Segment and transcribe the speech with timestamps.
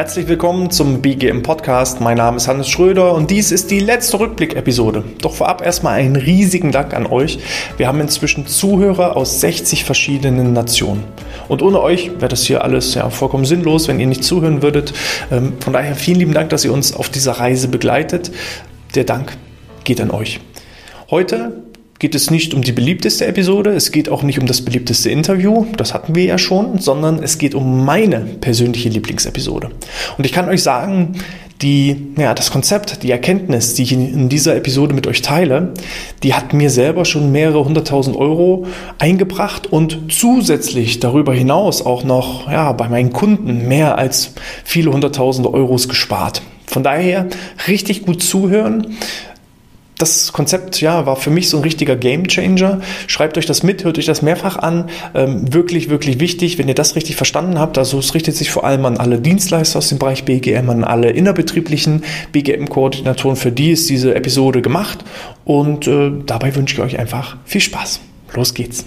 [0.00, 2.00] Herzlich willkommen zum BGM Podcast.
[2.00, 5.04] Mein Name ist Hannes Schröder und dies ist die letzte Rückblick-Episode.
[5.20, 7.38] Doch vorab erstmal einen riesigen Dank an euch.
[7.76, 11.04] Wir haben inzwischen Zuhörer aus 60 verschiedenen Nationen.
[11.48, 14.94] Und ohne euch wäre das hier alles ja vollkommen sinnlos, wenn ihr nicht zuhören würdet.
[15.30, 18.32] Ähm, von daher vielen lieben Dank, dass ihr uns auf dieser Reise begleitet.
[18.94, 19.36] Der Dank
[19.84, 20.40] geht an euch.
[21.10, 21.52] Heute
[22.00, 25.66] geht es nicht um die beliebteste Episode, es geht auch nicht um das beliebteste Interview,
[25.76, 29.68] das hatten wir ja schon, sondern es geht um meine persönliche Lieblingsepisode.
[30.16, 31.12] Und ich kann euch sagen,
[31.60, 35.74] die, ja, das Konzept, die Erkenntnis, die ich in dieser Episode mit euch teile,
[36.22, 38.66] die hat mir selber schon mehrere hunderttausend Euro
[38.98, 44.32] eingebracht und zusätzlich darüber hinaus auch noch, ja, bei meinen Kunden mehr als
[44.64, 46.40] viele hunderttausende Euros gespart.
[46.70, 47.26] Von daher
[47.66, 48.96] richtig gut zuhören,
[50.00, 52.80] das Konzept ja war für mich so ein richtiger Gamechanger.
[53.06, 54.88] Schreibt euch das mit, hört euch das mehrfach an.
[55.14, 57.78] Ähm, wirklich, wirklich wichtig, wenn ihr das richtig verstanden habt.
[57.78, 61.10] Also es richtet sich vor allem an alle Dienstleister aus dem Bereich BGM, an alle
[61.10, 63.36] innerbetrieblichen BGM-Koordinatoren.
[63.36, 65.04] Für die ist diese Episode gemacht.
[65.44, 68.00] Und äh, dabei wünsche ich euch einfach viel Spaß.
[68.34, 68.84] Los geht's.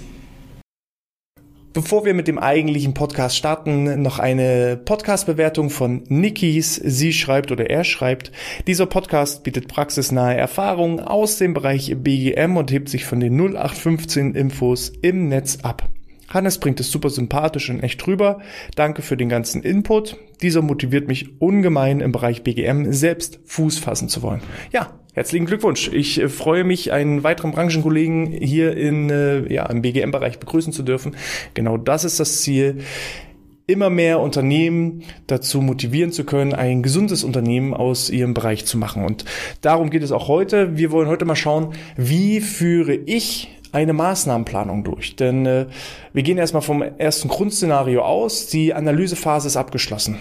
[1.73, 6.75] Bevor wir mit dem eigentlichen Podcast starten, noch eine Podcast-Bewertung von Nikis.
[6.75, 8.31] Sie schreibt oder er schreibt,
[8.67, 14.35] dieser Podcast bietet praxisnahe Erfahrungen aus dem Bereich BGM und hebt sich von den 0815
[14.35, 15.89] Infos im Netz ab.
[16.29, 18.41] Hannes bringt es super sympathisch und echt rüber.
[18.75, 20.17] Danke für den ganzen Input.
[20.43, 24.41] Dieser motiviert mich ungemein im Bereich BGM selbst Fuß fassen zu wollen.
[24.71, 25.91] Ja, Herzlichen Glückwunsch.
[25.93, 30.81] Ich äh, freue mich, einen weiteren Branchenkollegen hier in, äh, ja, im BGM-Bereich begrüßen zu
[30.81, 31.15] dürfen.
[31.53, 32.79] Genau das ist das Ziel
[33.67, 39.05] immer mehr Unternehmen dazu motivieren zu können, ein gesundes Unternehmen aus ihrem Bereich zu machen.
[39.05, 39.23] Und
[39.61, 40.77] darum geht es auch heute.
[40.77, 45.15] Wir wollen heute mal schauen, wie führe ich eine Maßnahmenplanung durch.
[45.17, 45.65] Denn äh,
[46.13, 48.47] wir gehen erstmal vom ersten Grundszenario aus.
[48.47, 50.17] Die Analysephase ist abgeschlossen.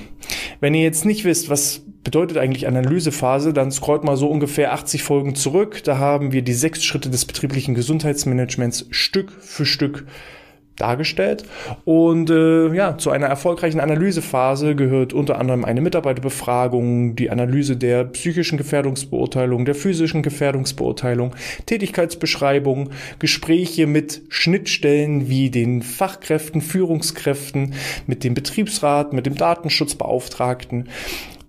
[0.60, 5.02] Wenn ihr jetzt nicht wisst, was bedeutet eigentlich Analysephase, dann scrollt mal so ungefähr 80
[5.02, 5.84] Folgen zurück.
[5.84, 10.06] Da haben wir die sechs Schritte des betrieblichen Gesundheitsmanagements Stück für Stück
[10.76, 11.44] dargestellt.
[11.84, 18.04] Und äh, ja, zu einer erfolgreichen Analysephase gehört unter anderem eine Mitarbeiterbefragung, die Analyse der
[18.04, 21.34] psychischen Gefährdungsbeurteilung, der physischen Gefährdungsbeurteilung,
[21.66, 27.74] Tätigkeitsbeschreibung, Gespräche mit Schnittstellen wie den Fachkräften, Führungskräften,
[28.06, 30.88] mit dem Betriebsrat, mit dem Datenschutzbeauftragten.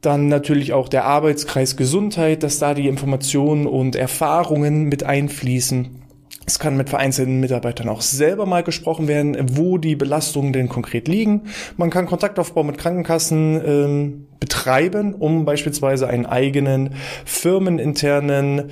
[0.01, 6.02] Dann natürlich auch der Arbeitskreis Gesundheit, dass da die Informationen und Erfahrungen mit einfließen
[6.45, 11.07] es kann mit vereinzelten Mitarbeitern auch selber mal gesprochen werden, wo die Belastungen denn konkret
[11.07, 11.43] liegen.
[11.77, 16.95] Man kann Kontaktaufbau mit Krankenkassen ähm, betreiben, um beispielsweise einen eigenen
[17.25, 18.71] firmeninternen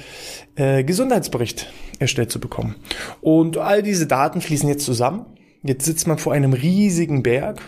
[0.55, 2.75] äh, Gesundheitsbericht erstellt zu bekommen.
[3.21, 5.25] Und all diese Daten fließen jetzt zusammen.
[5.63, 7.61] Jetzt sitzt man vor einem riesigen Berg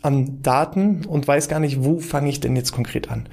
[0.00, 3.28] an Daten und weiß gar nicht, wo fange ich denn jetzt konkret an.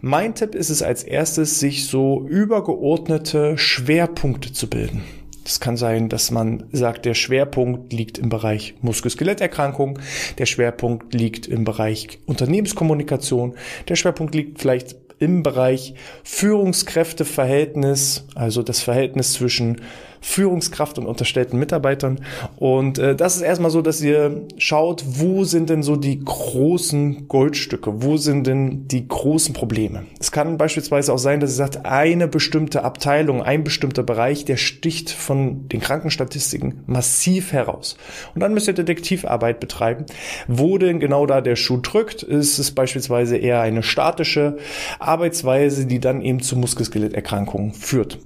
[0.00, 5.02] Mein Tipp ist es als erstes, sich so übergeordnete Schwerpunkte zu bilden.
[5.50, 9.98] Es kann sein, dass man sagt, der Schwerpunkt liegt im Bereich Muskel-Skeletterkrankung,
[10.38, 13.56] der Schwerpunkt liegt im Bereich Unternehmenskommunikation,
[13.88, 19.80] der Schwerpunkt liegt vielleicht im Bereich Führungskräfteverhältnis, also das Verhältnis zwischen
[20.20, 22.20] Führungskraft und unterstellten Mitarbeitern.
[22.56, 27.28] Und äh, das ist erstmal so, dass ihr schaut, wo sind denn so die großen
[27.28, 30.04] Goldstücke, wo sind denn die großen Probleme.
[30.18, 34.56] Es kann beispielsweise auch sein, dass ihr sagt, eine bestimmte Abteilung, ein bestimmter Bereich, der
[34.56, 37.96] sticht von den Krankenstatistiken massiv heraus.
[38.34, 40.06] Und dann müsst ihr Detektivarbeit betreiben.
[40.46, 44.58] Wo denn genau da der Schuh drückt, ist es beispielsweise eher eine statische
[44.98, 48.18] Arbeitsweise, die dann eben zu Muskelskeletterkrankungen führt.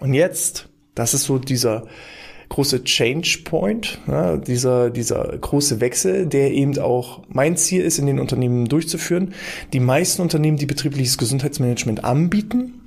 [0.00, 1.86] Und jetzt, das ist so dieser
[2.48, 8.06] große Change Point, ja, dieser, dieser große Wechsel, der eben auch mein Ziel ist, in
[8.06, 9.34] den Unternehmen durchzuführen.
[9.72, 12.82] Die meisten Unternehmen, die betriebliches Gesundheitsmanagement anbieten,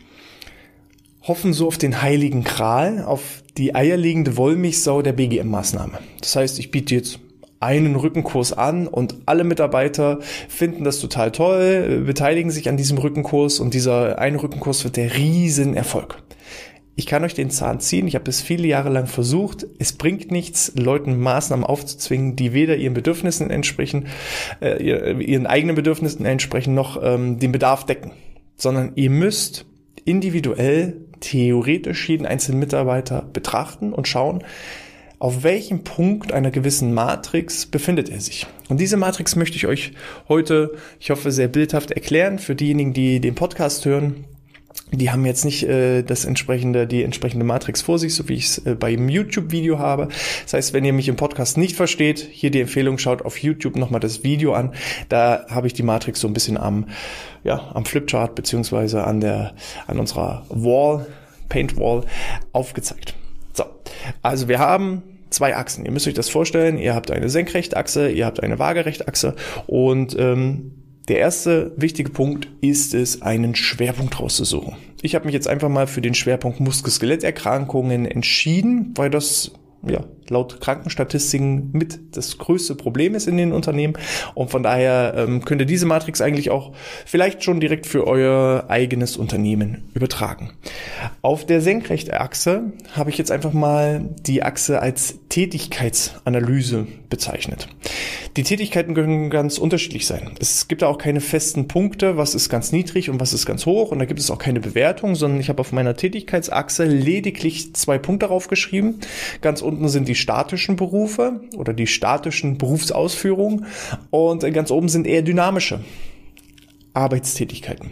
[1.24, 6.00] hoffen so auf den heiligen Kral, auf die eierlegende Wollmilchsau der BGM-Maßnahme.
[6.20, 7.20] Das heißt, ich biete jetzt
[7.60, 10.18] einen Rückenkurs an und alle Mitarbeiter
[10.50, 15.16] finden das total toll, beteiligen sich an diesem Rückenkurs und dieser eine Rückenkurs wird der
[15.16, 16.18] Riesenerfolg
[16.96, 18.08] ich kann euch den Zahn ziehen.
[18.08, 19.66] Ich habe es viele Jahre lang versucht.
[19.80, 24.08] Es bringt nichts, Leuten Maßnahmen aufzuzwingen, die weder ihren Bedürfnissen entsprechen,
[24.62, 28.12] äh, ihren eigenen Bedürfnissen entsprechen, noch ähm, den Bedarf decken.
[28.58, 29.66] Sondern ihr müsst
[30.06, 34.44] individuell, theoretisch jeden einzelnen Mitarbeiter betrachten und schauen,
[35.20, 38.48] auf welchem Punkt einer gewissen Matrix befindet er sich.
[38.70, 39.94] Und diese Matrix möchte ich euch
[40.28, 44.26] heute, ich hoffe, sehr bildhaft erklären für diejenigen, die den Podcast hören
[44.92, 48.46] die haben jetzt nicht äh, das entsprechende, die entsprechende Matrix vor sich, so wie ich
[48.46, 50.10] es äh, beim YouTube-Video habe.
[50.44, 53.78] Das heißt, wenn ihr mich im Podcast nicht versteht, hier die Empfehlung, schaut auf YouTube
[53.78, 54.74] nochmal das Video an.
[55.10, 56.88] Da habe ich die Matrix so ein bisschen am,
[57.44, 59.54] ja, am Flipchart beziehungsweise an der,
[59.88, 61.06] an unserer Wall,
[61.48, 62.04] Paint Wall
[62.52, 63.16] aufgezeigt.
[63.54, 63.64] So,
[64.22, 65.86] also wir haben zwei Achsen.
[65.86, 66.78] Ihr müsst euch das vorstellen.
[66.78, 69.36] Ihr habt eine Senkrechtachse, ihr habt eine Waagerechtachse
[69.68, 70.81] und ähm,
[71.12, 74.78] der erste wichtige Punkt ist es, einen Schwerpunkt rauszusuchen.
[75.02, 79.52] Ich habe mich jetzt einfach mal für den Schwerpunkt Muskel-Skeletterkrankungen entschieden, weil das
[79.86, 83.94] ja, laut Krankenstatistiken mit das größte Problem ist in den Unternehmen.
[84.34, 86.74] Und von daher ähm, könnt ihr diese Matrix eigentlich auch
[87.06, 90.52] vielleicht schon direkt für euer eigenes Unternehmen übertragen.
[91.22, 97.68] Auf der Senkrechtachse habe ich jetzt einfach mal die Achse als Tätigkeitsanalyse bezeichnet.
[98.38, 100.32] Die Tätigkeiten können ganz unterschiedlich sein.
[100.40, 103.66] Es gibt da auch keine festen Punkte, was ist ganz niedrig und was ist ganz
[103.66, 103.92] hoch.
[103.92, 107.98] Und da gibt es auch keine Bewertung, sondern ich habe auf meiner Tätigkeitsachse lediglich zwei
[107.98, 109.02] Punkte draufgeschrieben.
[109.42, 113.66] Ganz unten sind die statischen Berufe oder die statischen Berufsausführungen
[114.10, 115.82] und ganz oben sind eher dynamische
[116.94, 117.92] Arbeitstätigkeiten.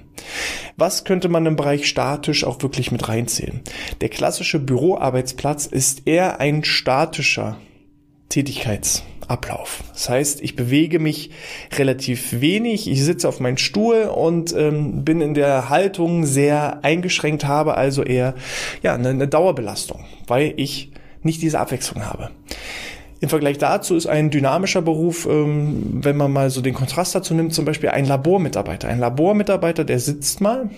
[0.77, 3.61] Was könnte man im Bereich statisch auch wirklich mit reinzählen?
[4.01, 7.57] Der klassische Büroarbeitsplatz ist eher ein statischer
[8.29, 9.83] Tätigkeitsablauf.
[9.93, 11.31] Das heißt, ich bewege mich
[11.77, 17.45] relativ wenig, ich sitze auf meinem Stuhl und ähm, bin in der Haltung sehr eingeschränkt,
[17.45, 18.35] habe also eher
[18.83, 20.91] ja eine, eine Dauerbelastung, weil ich
[21.23, 22.31] nicht diese Abwechslung habe.
[23.21, 27.33] Im Vergleich dazu ist ein dynamischer Beruf, ähm, wenn man mal so den Kontrast dazu
[27.33, 28.87] nimmt, zum Beispiel ein Labormitarbeiter.
[28.87, 30.69] Ein Labormitarbeiter, der sitzt mal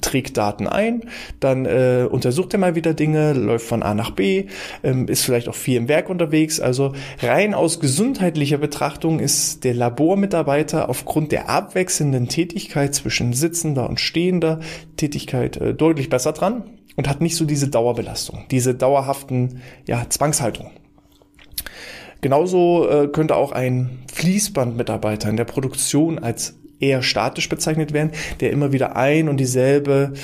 [0.00, 1.02] trägt Daten ein,
[1.40, 4.46] dann äh, untersucht er mal wieder Dinge, läuft von A nach B,
[4.82, 6.60] ähm, ist vielleicht auch viel im Werk unterwegs.
[6.60, 14.00] Also rein aus gesundheitlicher Betrachtung ist der Labormitarbeiter aufgrund der abwechselnden Tätigkeit zwischen sitzender und
[14.00, 14.60] stehender
[14.96, 16.64] Tätigkeit äh, deutlich besser dran
[16.96, 20.70] und hat nicht so diese Dauerbelastung, diese dauerhaften ja, Zwangshaltung.
[22.20, 28.50] Genauso äh, könnte auch ein Fließbandmitarbeiter in der Produktion als eher statisch bezeichnet werden, der
[28.50, 30.14] immer wieder ein und dieselbe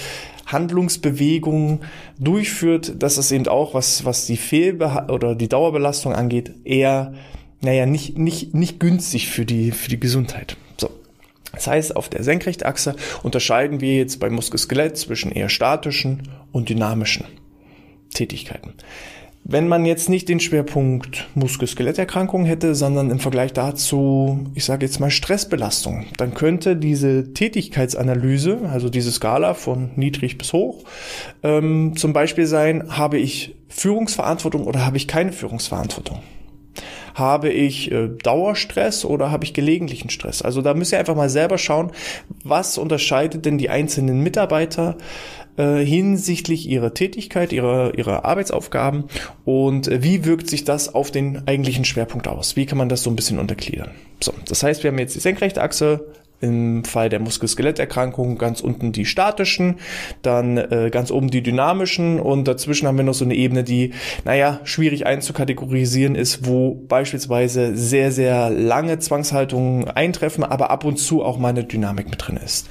[0.46, 1.80] Handlungsbewegung
[2.18, 7.14] durchführt, dass es eben auch, was, was die Fehlbe oder die Dauerbelastung angeht, eher,
[7.60, 10.56] naja, nicht, nicht, nicht günstig für die, für die Gesundheit.
[10.76, 10.90] So.
[11.52, 17.26] Das heißt, auf der Senkrechtachse unterscheiden wir jetzt beim Muskelskelett zwischen eher statischen und dynamischen
[18.12, 18.74] Tätigkeiten.
[19.42, 25.00] Wenn man jetzt nicht den Schwerpunkt Muskel-Skeletterkrankungen hätte, sondern im Vergleich dazu, ich sage jetzt
[25.00, 30.84] mal Stressbelastung, dann könnte diese Tätigkeitsanalyse, also diese Skala von niedrig bis hoch,
[31.42, 36.20] ähm, zum Beispiel sein, habe ich Führungsverantwortung oder habe ich keine Führungsverantwortung?
[37.14, 40.42] Habe ich äh, Dauerstress oder habe ich gelegentlichen Stress?
[40.42, 41.90] Also da müsst ihr einfach mal selber schauen,
[42.44, 44.96] was unterscheidet denn die einzelnen Mitarbeiter
[45.56, 49.04] äh, hinsichtlich ihrer Tätigkeit, ihrer, ihrer Arbeitsaufgaben
[49.44, 52.56] und äh, wie wirkt sich das auf den eigentlichen Schwerpunkt aus?
[52.56, 53.90] Wie kann man das so ein bisschen untergliedern?
[54.22, 56.06] So, das heißt, wir haben jetzt die senkrechte Achse,
[56.40, 59.76] im Fall der Muskel-Skeletterkrankung ganz unten die statischen,
[60.22, 63.92] dann äh, ganz oben die dynamischen und dazwischen haben wir noch so eine Ebene, die,
[64.24, 71.22] naja, schwierig einzukategorisieren ist, wo beispielsweise sehr, sehr lange Zwangshaltungen eintreffen, aber ab und zu
[71.22, 72.68] auch mal eine Dynamik mit drin ist.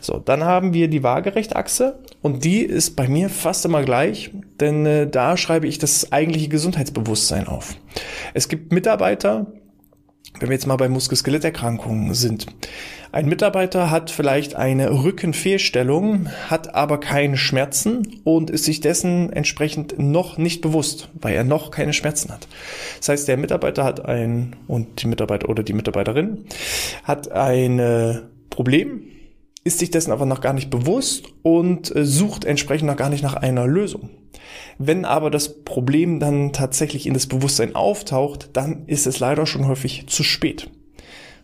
[0.00, 4.30] So, dann haben wir die Waagerechtachse und die ist bei mir fast immer gleich,
[4.60, 7.74] denn äh, da schreibe ich das eigentliche Gesundheitsbewusstsein auf.
[8.34, 9.46] Es gibt Mitarbeiter,
[10.40, 12.46] wenn wir jetzt mal bei Muskel-Skeletterkrankungen sind.
[13.12, 19.98] Ein Mitarbeiter hat vielleicht eine Rückenfehlstellung, hat aber keine Schmerzen und ist sich dessen entsprechend
[19.98, 22.48] noch nicht bewusst, weil er noch keine Schmerzen hat.
[22.98, 26.44] Das heißt, der Mitarbeiter hat ein, und die Mitarbeiter oder die Mitarbeiterin
[27.04, 29.02] hat ein Problem,
[29.64, 33.22] ist sich dessen aber noch gar nicht bewusst und äh, sucht entsprechend noch gar nicht
[33.22, 34.10] nach einer Lösung.
[34.78, 39.66] Wenn aber das Problem dann tatsächlich in das Bewusstsein auftaucht, dann ist es leider schon
[39.66, 40.70] häufig zu spät.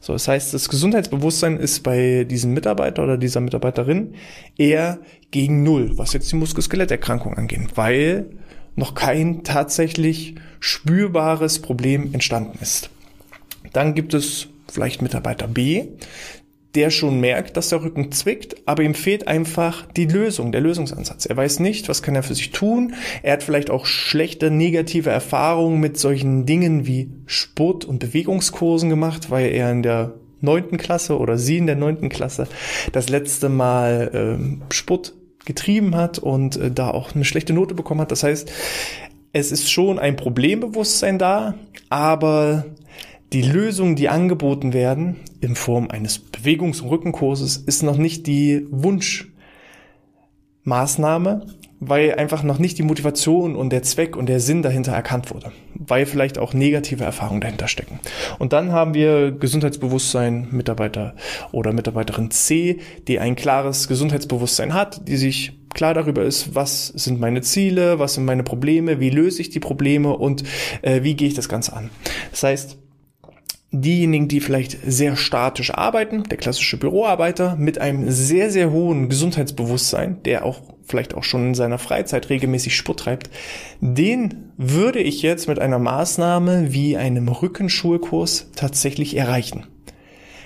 [0.00, 4.14] So, das heißt, das Gesundheitsbewusstsein ist bei diesem Mitarbeiter oder dieser Mitarbeiterin
[4.56, 4.98] eher
[5.30, 8.30] gegen Null, was jetzt die Muskel-Skeletterkrankung angeht, weil
[8.76, 12.88] noch kein tatsächlich spürbares Problem entstanden ist.
[13.74, 15.88] Dann gibt es vielleicht Mitarbeiter B,
[16.74, 21.26] der schon merkt, dass der Rücken zwickt, aber ihm fehlt einfach die Lösung, der Lösungsansatz.
[21.26, 22.94] Er weiß nicht, was kann er für sich tun.
[23.22, 29.30] Er hat vielleicht auch schlechte negative Erfahrungen mit solchen Dingen wie Sport- und Bewegungskursen gemacht,
[29.30, 32.46] weil er in der neunten Klasse oder sie in der neunten Klasse
[32.92, 38.00] das letzte Mal ähm, Sport getrieben hat und äh, da auch eine schlechte Note bekommen
[38.00, 38.12] hat.
[38.12, 38.50] Das heißt,
[39.32, 41.54] es ist schon ein Problembewusstsein da,
[41.88, 42.64] aber
[43.32, 48.66] die Lösungen, die angeboten werden in Form eines Bewegungs- und Rückenkurses, ist noch nicht die
[48.70, 49.28] Wunsch
[50.64, 51.46] Maßnahme,
[51.80, 55.52] weil einfach noch nicht die Motivation und der Zweck und der Sinn dahinter erkannt wurde,
[55.74, 58.00] weil vielleicht auch negative Erfahrungen dahinter stecken.
[58.38, 61.14] Und dann haben wir Gesundheitsbewusstsein Mitarbeiter
[61.52, 67.20] oder Mitarbeiterin C, die ein klares Gesundheitsbewusstsein hat, die sich klar darüber ist, was sind
[67.20, 70.42] meine Ziele, was sind meine Probleme, wie löse ich die Probleme und
[70.82, 71.88] äh, wie gehe ich das Ganze an.
[72.30, 72.76] Das heißt,
[73.72, 80.22] diejenigen, die vielleicht sehr statisch arbeiten, der klassische Büroarbeiter mit einem sehr, sehr hohen Gesundheitsbewusstsein,
[80.24, 83.30] der auch vielleicht auch schon in seiner Freizeit regelmäßig Sport treibt,
[83.80, 89.66] den würde ich jetzt mit einer Maßnahme wie einem Rückenschulkurs tatsächlich erreichen.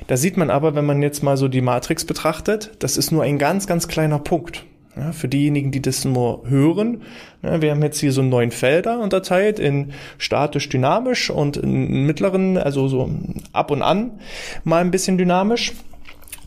[0.06, 3.22] Da sieht man aber, wenn man jetzt mal so die Matrix betrachtet, das ist nur
[3.22, 4.66] ein ganz, ganz kleiner Punkt.
[4.96, 7.02] Ja, für diejenigen, die das nur hören,
[7.42, 12.56] ja, wir haben jetzt hier so neun Felder unterteilt in statisch, dynamisch und in mittleren,
[12.56, 13.10] also so
[13.52, 14.20] ab und an
[14.62, 15.72] mal ein bisschen dynamisch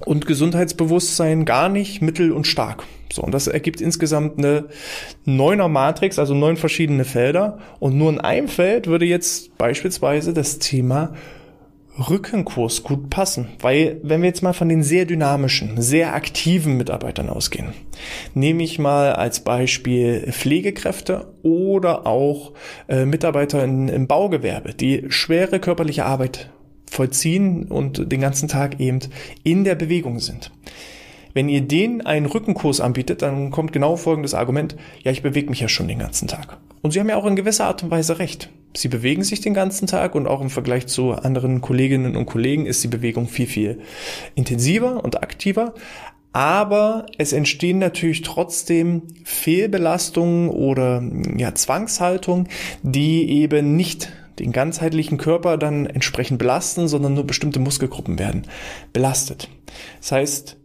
[0.06, 2.84] und Gesundheitsbewusstsein gar nicht, mittel und stark.
[3.12, 4.66] So, und das ergibt insgesamt eine
[5.25, 7.60] neuner Matrix, also neun verschiedene Felder.
[7.80, 11.13] Und nur in einem Feld würde jetzt beispielsweise das Thema
[11.98, 13.50] Rückenkurs gut passen.
[13.60, 17.74] Weil, wenn wir jetzt mal von den sehr dynamischen, sehr aktiven Mitarbeitern ausgehen,
[18.34, 22.54] nehme ich mal als Beispiel Pflegekräfte oder auch
[22.88, 26.51] äh, Mitarbeiter in, im Baugewerbe, die schwere körperliche Arbeit
[26.89, 29.00] vollziehen und den ganzen Tag eben
[29.44, 30.51] in der Bewegung sind.
[31.34, 35.60] Wenn ihr denen einen Rückenkurs anbietet, dann kommt genau folgendes Argument, ja, ich bewege mich
[35.60, 36.58] ja schon den ganzen Tag.
[36.82, 38.50] Und sie haben ja auch in gewisser Art und Weise recht.
[38.77, 42.67] Sie bewegen sich den ganzen Tag und auch im Vergleich zu anderen Kolleginnen und Kollegen
[42.67, 43.79] ist die Bewegung viel, viel
[44.36, 45.74] intensiver und aktiver.
[46.31, 51.01] Aber es entstehen natürlich trotzdem Fehlbelastungen oder
[51.36, 52.50] ja, Zwangshaltungen,
[52.84, 58.43] die eben nicht den ganzheitlichen Körper dann entsprechend belasten, sondern nur bestimmte Muskelgruppen werden
[58.93, 59.50] belastet.
[60.01, 60.57] Das heißt,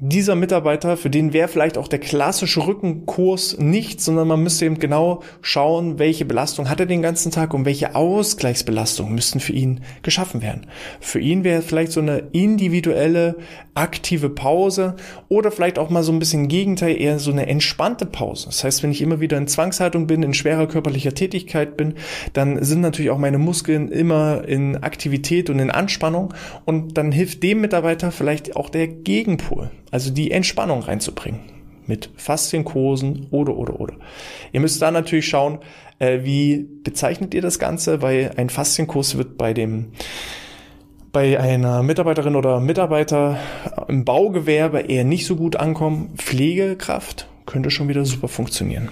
[0.00, 4.78] dieser Mitarbeiter, für den wäre vielleicht auch der klassische Rückenkurs nicht, sondern man müsste eben
[4.78, 9.80] genau schauen, welche Belastung hat er den ganzen Tag und welche Ausgleichsbelastungen müssten für ihn
[10.02, 10.66] geschaffen werden.
[11.00, 13.36] Für ihn wäre vielleicht so eine individuelle,
[13.74, 14.96] aktive Pause
[15.28, 18.46] oder vielleicht auch mal so ein bisschen Gegenteil, eher so eine entspannte Pause.
[18.46, 21.94] Das heißt, wenn ich immer wieder in Zwangshaltung bin, in schwerer körperlicher Tätigkeit bin,
[22.32, 27.42] dann sind natürlich auch meine Muskeln immer in Aktivität und in Anspannung und dann hilft
[27.42, 29.70] dem Mitarbeiter vielleicht auch der Gegenpol.
[29.90, 31.40] Also die Entspannung reinzubringen
[31.86, 33.94] mit Faszienkursen oder oder oder.
[34.52, 35.58] Ihr müsst da natürlich schauen,
[35.98, 39.92] äh, wie bezeichnet ihr das Ganze, weil ein Faszienkurs wird bei dem
[41.12, 43.38] bei einer Mitarbeiterin oder Mitarbeiter
[43.88, 46.14] im Baugewerbe eher nicht so gut ankommen.
[46.16, 48.90] Pflegekraft könnte schon wieder super funktionieren.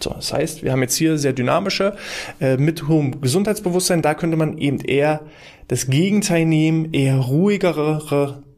[0.00, 1.96] So, das heißt, wir haben jetzt hier sehr dynamische,
[2.40, 5.20] äh, mit hohem Gesundheitsbewusstsein, da könnte man eben eher
[5.68, 8.10] das Gegenteil nehmen, eher ruhigere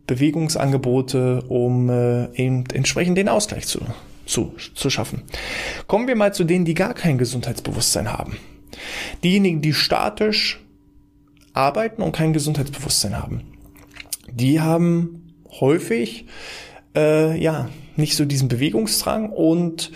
[0.09, 3.79] Bewegungsangebote, um äh, eben entsprechend den Ausgleich zu,
[4.27, 5.23] zu, zu schaffen.
[5.87, 8.37] Kommen wir mal zu denen, die gar kein Gesundheitsbewusstsein haben.
[9.23, 10.61] Diejenigen, die statisch
[11.53, 13.43] arbeiten und kein Gesundheitsbewusstsein haben.
[14.33, 16.27] Die haben häufig
[16.97, 19.93] äh, ja nicht so diesen Bewegungsdrang und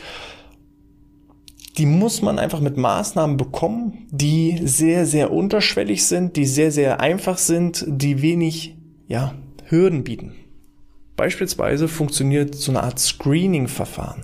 [1.78, 7.00] die muss man einfach mit Maßnahmen bekommen, die sehr, sehr unterschwellig sind, die sehr, sehr
[7.00, 8.76] einfach sind, die wenig
[9.08, 9.34] ja,
[9.72, 10.34] Hürden bieten.
[11.16, 14.22] Beispielsweise funktioniert so eine Art Screening-Verfahren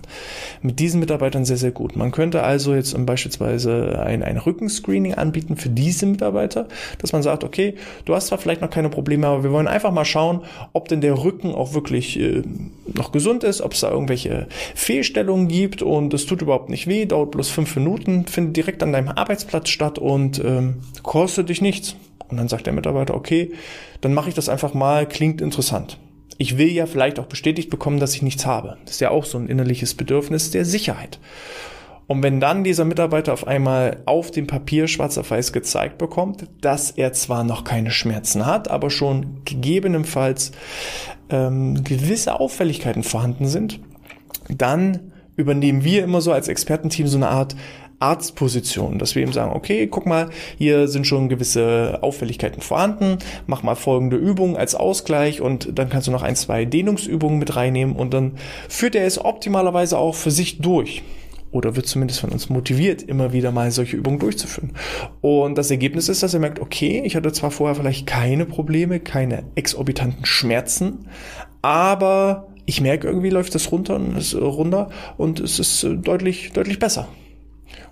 [0.61, 1.95] mit diesen Mitarbeitern sehr, sehr gut.
[1.95, 7.43] Man könnte also jetzt beispielsweise ein, ein Rückenscreening anbieten für diese Mitarbeiter, dass man sagt,
[7.43, 7.75] okay,
[8.05, 10.41] du hast zwar vielleicht noch keine Probleme, aber wir wollen einfach mal schauen,
[10.73, 12.41] ob denn der Rücken auch wirklich äh,
[12.93, 17.05] noch gesund ist, ob es da irgendwelche Fehlstellungen gibt und es tut überhaupt nicht weh,
[17.05, 21.95] dauert bloß fünf Minuten, findet direkt an deinem Arbeitsplatz statt und ähm, kostet dich nichts.
[22.29, 23.51] Und dann sagt der Mitarbeiter, okay,
[24.01, 25.97] dann mache ich das einfach mal, klingt interessant.
[26.37, 28.77] Ich will ja vielleicht auch bestätigt bekommen, dass ich nichts habe.
[28.85, 31.19] Das ist ja auch so ein innerliches Bedürfnis der Sicherheit.
[32.07, 36.47] Und wenn dann dieser Mitarbeiter auf einmal auf dem Papier schwarz auf weiß gezeigt bekommt,
[36.59, 40.51] dass er zwar noch keine Schmerzen hat, aber schon gegebenenfalls
[41.29, 43.79] ähm, gewisse Auffälligkeiten vorhanden sind,
[44.49, 47.55] dann übernehmen wir immer so als Expertenteam so eine Art
[47.99, 53.63] Arztposition, dass wir ihm sagen, okay, guck mal, hier sind schon gewisse Auffälligkeiten vorhanden, mach
[53.63, 57.95] mal folgende Übungen als Ausgleich und dann kannst du noch ein, zwei Dehnungsübungen mit reinnehmen
[57.95, 58.33] und dann
[58.67, 61.03] führt er es optimalerweise auch für sich durch
[61.51, 64.73] oder wird zumindest von uns motiviert, immer wieder mal solche Übungen durchzuführen.
[65.21, 68.99] Und das Ergebnis ist, dass er merkt, okay, ich hatte zwar vorher vielleicht keine Probleme,
[68.99, 71.07] keine exorbitanten Schmerzen,
[71.61, 76.77] aber ich merke irgendwie läuft das runter und es runter und es ist deutlich, deutlich
[76.77, 77.07] besser.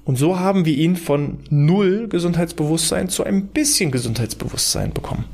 [0.05, 5.25] Und so haben wir ihn von null Gesundheitsbewusstsein zu ein bisschen Gesundheitsbewusstsein bekommen.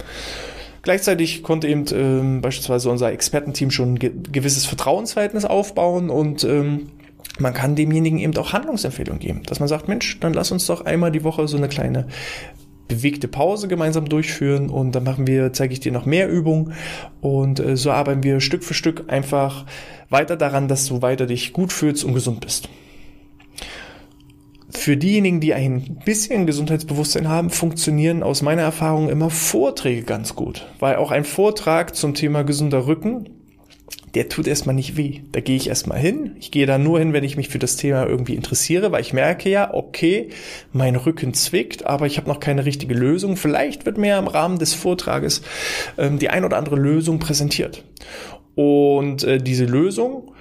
[0.81, 6.89] Gleichzeitig konnte eben ähm, beispielsweise unser Expertenteam schon ein ge gewisses Vertrauensverhältnis aufbauen und ähm,
[7.39, 10.81] man kann demjenigen eben auch Handlungsempfehlungen geben, dass man sagt, Mensch, dann lass uns doch
[10.85, 12.07] einmal die Woche so eine kleine
[12.87, 16.73] bewegte Pause gemeinsam durchführen und dann machen wir, zeige ich dir noch mehr Übungen
[17.21, 19.65] und äh, so arbeiten wir Stück für Stück einfach
[20.09, 22.69] weiter daran, dass du weiter dich gut fühlst und gesund bist.
[24.73, 30.67] Für diejenigen, die ein bisschen Gesundheitsbewusstsein haben, funktionieren aus meiner Erfahrung immer Vorträge ganz gut,
[30.79, 33.29] weil auch ein Vortrag zum Thema gesunder Rücken
[34.13, 35.21] der tut erstmal nicht weh.
[35.31, 36.35] Da gehe ich erstmal hin.
[36.39, 39.13] Ich gehe da nur hin, wenn ich mich für das Thema irgendwie interessiere, weil ich
[39.13, 40.29] merke ja, okay,
[40.71, 43.37] mein Rücken zwickt, aber ich habe noch keine richtige Lösung.
[43.37, 45.41] Vielleicht wird mir im Rahmen des Vortrages
[45.97, 47.83] ähm, die ein oder andere Lösung präsentiert.
[48.55, 50.32] Und äh, diese Lösung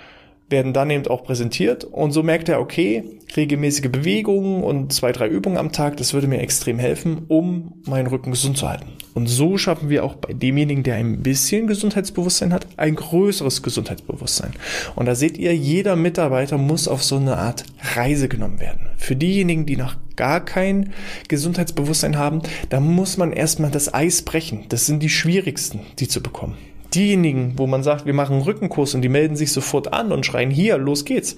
[0.53, 3.03] werden dann eben auch präsentiert und so merkt er, okay,
[3.37, 8.07] regelmäßige Bewegungen und zwei, drei Übungen am Tag, das würde mir extrem helfen, um meinen
[8.07, 8.87] Rücken gesund zu halten.
[9.15, 14.53] Und so schaffen wir auch bei demjenigen, der ein bisschen Gesundheitsbewusstsein hat, ein größeres Gesundheitsbewusstsein.
[14.95, 18.89] Und da seht ihr, jeder Mitarbeiter muss auf so eine Art Reise genommen werden.
[18.97, 20.93] Für diejenigen, die noch gar kein
[21.29, 22.41] Gesundheitsbewusstsein haben,
[22.71, 24.65] da muss man erstmal das Eis brechen.
[24.69, 26.57] Das sind die schwierigsten, die zu bekommen
[26.95, 30.27] diejenigen, wo man sagt, wir machen einen Rückenkurs und die melden sich sofort an und
[30.27, 31.37] schreien hier, los geht's.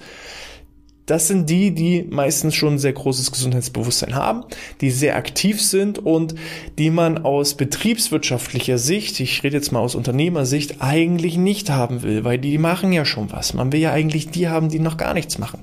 [1.05, 4.43] Das sind die, die meistens schon ein sehr großes Gesundheitsbewusstsein haben,
[4.81, 6.33] die sehr aktiv sind und
[6.79, 12.23] die man aus betriebswirtschaftlicher Sicht, ich rede jetzt mal aus Unternehmersicht, eigentlich nicht haben will,
[12.23, 13.53] weil die machen ja schon was.
[13.53, 15.61] Man will ja eigentlich die haben, die noch gar nichts machen.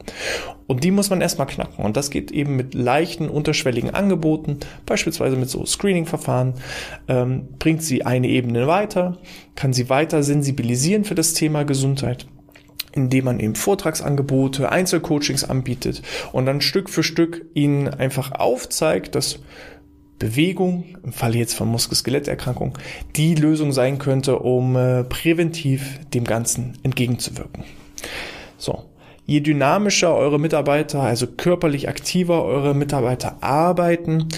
[0.68, 1.84] Und die muss man erstmal knacken.
[1.84, 6.54] Und das geht eben mit leichten, unterschwelligen Angeboten, beispielsweise mit so Screening-Verfahren,
[7.08, 9.18] ähm, bringt sie eine Ebene weiter,
[9.56, 12.26] kann sie weiter sensibilisieren für das Thema Gesundheit
[12.92, 19.40] indem man eben Vortragsangebote, Einzelcoachings anbietet und dann Stück für Stück ihnen einfach aufzeigt, dass
[20.18, 22.78] Bewegung, im Falle jetzt von Muskel-Skeletterkrankung,
[23.16, 27.64] die Lösung sein könnte, um äh, präventiv dem Ganzen entgegenzuwirken.
[28.56, 28.84] So.
[29.24, 34.28] Je dynamischer eure Mitarbeiter, also körperlich aktiver eure Mitarbeiter arbeiten,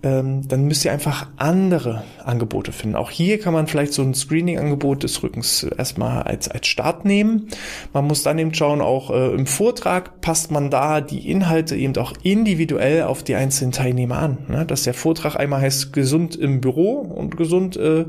[0.00, 2.94] dann müsst ihr einfach andere Angebote finden.
[2.94, 7.48] Auch hier kann man vielleicht so ein Screening-Angebot des Rückens erstmal als, als Start nehmen.
[7.92, 11.96] Man muss dann eben schauen, auch äh, im Vortrag passt man da die Inhalte eben
[11.96, 14.38] auch individuell auf die einzelnen Teilnehmer an.
[14.46, 14.64] Ne?
[14.64, 18.04] Dass der Vortrag einmal heißt gesund im Büro und gesund äh,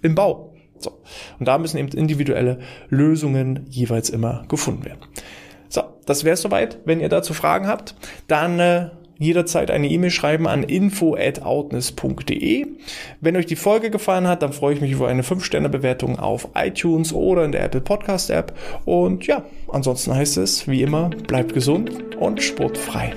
[0.00, 0.54] im Bau.
[0.78, 0.92] So.
[1.38, 5.00] Und da müssen eben individuelle Lösungen jeweils immer gefunden werden.
[5.68, 6.78] So, das wäre soweit.
[6.86, 7.94] Wenn ihr dazu Fragen habt,
[8.28, 12.66] dann äh, jederzeit eine E-Mail schreiben an info@outness.de.
[13.20, 17.12] Wenn euch die Folge gefallen hat, dann freue ich mich über eine 5-Sterne-Bewertung auf iTunes
[17.12, 18.54] oder in der Apple Podcast App.
[18.84, 23.12] Und ja, ansonsten heißt es, wie immer, bleibt gesund und sportfrei.